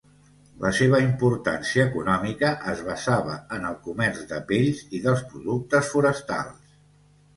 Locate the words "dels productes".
5.07-5.93